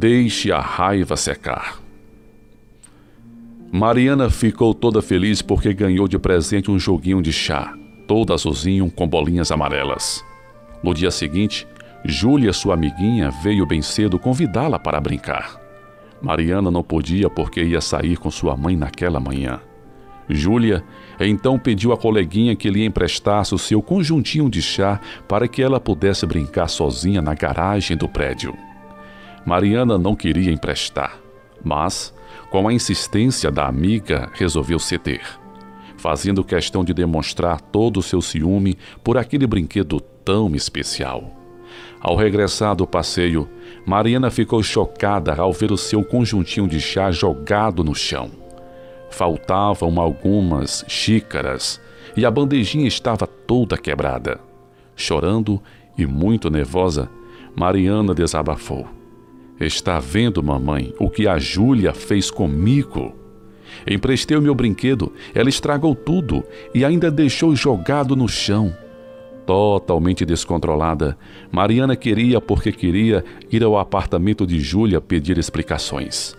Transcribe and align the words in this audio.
Deixe 0.00 0.50
a 0.50 0.58
raiva 0.58 1.14
secar. 1.14 1.78
Mariana 3.70 4.30
ficou 4.30 4.72
toda 4.72 5.02
feliz 5.02 5.42
porque 5.42 5.74
ganhou 5.74 6.08
de 6.08 6.18
presente 6.18 6.70
um 6.70 6.78
joguinho 6.78 7.20
de 7.20 7.30
chá, 7.30 7.74
todo 8.08 8.32
azulzinho 8.32 8.90
com 8.90 9.06
bolinhas 9.06 9.52
amarelas. 9.52 10.24
No 10.82 10.94
dia 10.94 11.10
seguinte, 11.10 11.68
Júlia, 12.02 12.50
sua 12.54 12.72
amiguinha, 12.72 13.30
veio 13.42 13.66
bem 13.66 13.82
cedo 13.82 14.18
convidá-la 14.18 14.78
para 14.78 14.98
brincar. 14.98 15.60
Mariana 16.22 16.70
não 16.70 16.82
podia 16.82 17.28
porque 17.28 17.62
ia 17.62 17.82
sair 17.82 18.16
com 18.16 18.30
sua 18.30 18.56
mãe 18.56 18.78
naquela 18.78 19.20
manhã. 19.20 19.60
Júlia 20.30 20.82
então 21.20 21.58
pediu 21.58 21.92
à 21.92 21.98
coleguinha 21.98 22.56
que 22.56 22.70
lhe 22.70 22.86
emprestasse 22.86 23.54
o 23.54 23.58
seu 23.58 23.82
conjuntinho 23.82 24.48
de 24.48 24.62
chá 24.62 24.98
para 25.28 25.46
que 25.46 25.60
ela 25.62 25.78
pudesse 25.78 26.24
brincar 26.24 26.68
sozinha 26.68 27.20
na 27.20 27.34
garagem 27.34 27.98
do 27.98 28.08
prédio. 28.08 28.56
Mariana 29.44 29.98
não 29.98 30.14
queria 30.14 30.52
emprestar, 30.52 31.18
mas, 31.64 32.14
com 32.50 32.68
a 32.68 32.72
insistência 32.72 33.50
da 33.50 33.66
amiga, 33.66 34.30
resolveu 34.34 34.78
ceder, 34.78 35.22
fazendo 35.96 36.44
questão 36.44 36.84
de 36.84 36.92
demonstrar 36.92 37.60
todo 37.60 37.98
o 37.98 38.02
seu 38.02 38.20
ciúme 38.20 38.76
por 39.02 39.16
aquele 39.16 39.46
brinquedo 39.46 40.00
tão 40.00 40.54
especial. 40.54 41.36
Ao 42.00 42.16
regressar 42.16 42.74
do 42.74 42.86
passeio, 42.86 43.48
Mariana 43.86 44.30
ficou 44.30 44.62
chocada 44.62 45.34
ao 45.34 45.52
ver 45.52 45.70
o 45.70 45.76
seu 45.76 46.02
conjuntinho 46.04 46.66
de 46.66 46.80
chá 46.80 47.10
jogado 47.10 47.84
no 47.84 47.94
chão. 47.94 48.30
Faltavam 49.10 50.00
algumas 50.00 50.84
xícaras 50.88 51.80
e 52.16 52.24
a 52.24 52.30
bandejinha 52.30 52.86
estava 52.86 53.26
toda 53.26 53.76
quebrada. 53.76 54.40
Chorando 54.96 55.60
e 55.96 56.06
muito 56.06 56.50
nervosa, 56.50 57.10
Mariana 57.54 58.14
desabafou. 58.14 58.99
Está 59.60 59.98
vendo, 59.98 60.42
mamãe, 60.42 60.94
o 60.98 61.10
que 61.10 61.28
a 61.28 61.38
Júlia 61.38 61.92
fez 61.92 62.30
comigo? 62.30 63.14
Emprestei 63.86 64.34
o 64.34 64.40
meu 64.40 64.54
brinquedo, 64.54 65.12
ela 65.34 65.50
estragou 65.50 65.94
tudo 65.94 66.42
e 66.74 66.82
ainda 66.82 67.10
deixou 67.10 67.54
jogado 67.54 68.16
no 68.16 68.26
chão. 68.26 68.74
Totalmente 69.44 70.24
descontrolada, 70.24 71.16
Mariana 71.52 71.94
queria 71.94 72.40
porque 72.40 72.72
queria 72.72 73.22
ir 73.50 73.62
ao 73.62 73.78
apartamento 73.78 74.46
de 74.46 74.58
Júlia 74.58 74.98
pedir 74.98 75.36
explicações. 75.36 76.34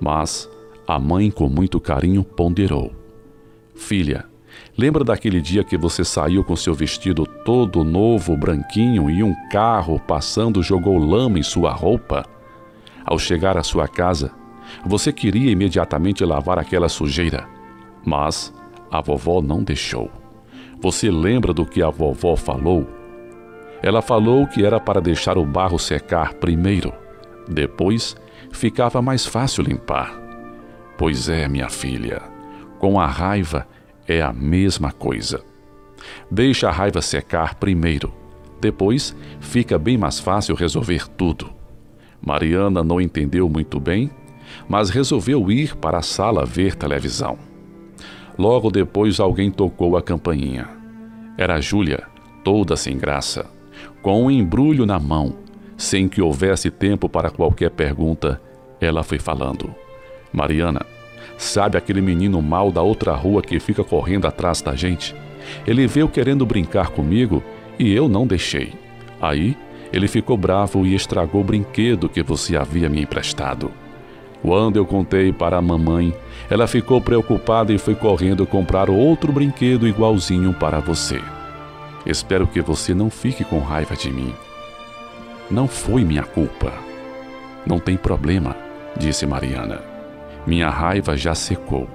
Mas 0.00 0.48
a 0.86 0.98
mãe, 0.98 1.30
com 1.30 1.50
muito 1.50 1.78
carinho, 1.78 2.24
ponderou: 2.24 2.90
Filha, 3.74 4.24
lembra 4.78 5.04
daquele 5.04 5.42
dia 5.42 5.62
que 5.62 5.76
você 5.76 6.04
saiu 6.04 6.42
com 6.42 6.56
seu 6.56 6.72
vestido 6.72 7.26
todo 7.44 7.84
novo, 7.84 8.34
branquinho, 8.34 9.10
e 9.10 9.22
um 9.22 9.34
carro 9.50 10.00
passando 10.00 10.62
jogou 10.62 10.96
lama 10.96 11.38
em 11.38 11.42
sua 11.42 11.72
roupa? 11.72 12.31
Ao 13.04 13.18
chegar 13.18 13.56
à 13.56 13.62
sua 13.62 13.88
casa, 13.88 14.32
você 14.84 15.12
queria 15.12 15.50
imediatamente 15.50 16.24
lavar 16.24 16.58
aquela 16.58 16.88
sujeira, 16.88 17.48
mas 18.04 18.52
a 18.90 19.00
vovó 19.00 19.40
não 19.40 19.62
deixou. 19.62 20.10
Você 20.80 21.10
lembra 21.10 21.52
do 21.52 21.64
que 21.64 21.82
a 21.82 21.90
vovó 21.90 22.36
falou? 22.36 22.88
Ela 23.82 24.02
falou 24.02 24.46
que 24.46 24.64
era 24.64 24.78
para 24.78 25.00
deixar 25.00 25.36
o 25.36 25.44
barro 25.44 25.78
secar 25.78 26.34
primeiro, 26.34 26.92
depois 27.48 28.16
ficava 28.52 29.02
mais 29.02 29.26
fácil 29.26 29.64
limpar. 29.64 30.20
Pois 30.96 31.28
é, 31.28 31.48
minha 31.48 31.68
filha, 31.68 32.22
com 32.78 33.00
a 33.00 33.06
raiva 33.06 33.66
é 34.06 34.20
a 34.20 34.32
mesma 34.32 34.92
coisa. 34.92 35.44
Deixa 36.30 36.68
a 36.68 36.72
raiva 36.72 37.00
secar 37.00 37.56
primeiro, 37.56 38.12
depois 38.60 39.16
fica 39.40 39.78
bem 39.78 39.98
mais 39.98 40.20
fácil 40.20 40.54
resolver 40.54 41.08
tudo. 41.08 41.61
Mariana 42.24 42.84
não 42.84 43.00
entendeu 43.00 43.48
muito 43.48 43.80
bem, 43.80 44.10
mas 44.68 44.90
resolveu 44.90 45.50
ir 45.50 45.76
para 45.76 45.98
a 45.98 46.02
sala 46.02 46.44
ver 46.44 46.74
televisão. 46.74 47.36
Logo 48.38 48.70
depois 48.70 49.20
alguém 49.20 49.50
tocou 49.50 49.96
a 49.96 50.02
campainha. 50.02 50.68
Era 51.36 51.60
Júlia, 51.60 52.04
toda 52.44 52.76
sem 52.76 52.96
graça, 52.96 53.46
com 54.00 54.24
um 54.24 54.30
embrulho 54.30 54.86
na 54.86 54.98
mão, 54.98 55.34
sem 55.76 56.08
que 56.08 56.22
houvesse 56.22 56.70
tempo 56.70 57.08
para 57.08 57.30
qualquer 57.30 57.70
pergunta, 57.70 58.40
ela 58.80 59.02
foi 59.02 59.18
falando. 59.18 59.74
Mariana, 60.32 60.86
sabe 61.36 61.76
aquele 61.76 62.00
menino 62.00 62.40
mal 62.40 62.70
da 62.70 62.82
outra 62.82 63.14
rua 63.14 63.42
que 63.42 63.58
fica 63.58 63.82
correndo 63.82 64.26
atrás 64.26 64.62
da 64.62 64.74
gente? 64.74 65.14
Ele 65.66 65.86
veio 65.86 66.08
querendo 66.08 66.46
brincar 66.46 66.90
comigo 66.90 67.42
e 67.78 67.92
eu 67.92 68.08
não 68.08 68.26
deixei. 68.26 68.72
Aí 69.20 69.56
ele 69.92 70.08
ficou 70.08 70.36
bravo 70.36 70.86
e 70.86 70.94
estragou 70.94 71.42
o 71.42 71.44
brinquedo 71.44 72.08
que 72.08 72.22
você 72.22 72.56
havia 72.56 72.88
me 72.88 73.02
emprestado. 73.02 73.70
Quando 74.40 74.76
eu 74.76 74.86
contei 74.86 75.32
para 75.32 75.58
a 75.58 75.62
mamãe, 75.62 76.12
ela 76.50 76.66
ficou 76.66 77.00
preocupada 77.00 77.72
e 77.72 77.78
foi 77.78 77.94
correndo 77.94 78.46
comprar 78.46 78.90
outro 78.90 79.32
brinquedo 79.32 79.86
igualzinho 79.86 80.52
para 80.54 80.80
você. 80.80 81.20
Espero 82.04 82.46
que 82.46 82.60
você 82.60 82.94
não 82.94 83.08
fique 83.08 83.44
com 83.44 83.60
raiva 83.60 83.94
de 83.94 84.10
mim. 84.10 84.34
Não 85.50 85.68
foi 85.68 86.04
minha 86.04 86.24
culpa. 86.24 86.72
Não 87.64 87.78
tem 87.78 87.96
problema, 87.96 88.56
disse 88.96 89.26
Mariana. 89.26 89.80
Minha 90.44 90.70
raiva 90.70 91.16
já 91.16 91.34
secou. 91.34 91.88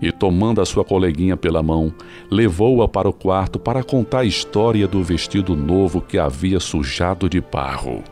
E 0.00 0.12
tomando 0.12 0.60
a 0.60 0.66
sua 0.66 0.84
coleguinha 0.84 1.36
pela 1.36 1.62
mão, 1.62 1.92
levou-a 2.30 2.88
para 2.88 3.08
o 3.08 3.12
quarto 3.12 3.58
para 3.58 3.82
contar 3.82 4.20
a 4.20 4.24
história 4.24 4.86
do 4.86 5.02
vestido 5.02 5.56
novo 5.56 6.00
que 6.00 6.18
havia 6.18 6.60
sujado 6.60 7.28
de 7.28 7.40
barro. 7.40 8.02